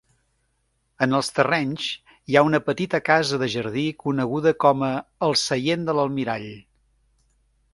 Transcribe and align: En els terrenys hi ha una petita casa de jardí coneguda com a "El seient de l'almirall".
En 1.05 1.11
els 1.17 1.27
terrenys 1.39 1.89
hi 2.31 2.37
ha 2.39 2.43
una 2.47 2.61
petita 2.69 3.01
casa 3.09 3.39
de 3.43 3.49
jardí 3.57 3.83
coneguda 4.05 4.55
com 4.65 4.87
a 4.89 4.91
"El 5.29 5.37
seient 5.43 5.85
de 5.91 5.97
l'almirall". 5.99 6.49